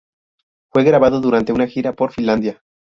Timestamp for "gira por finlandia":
1.67-2.63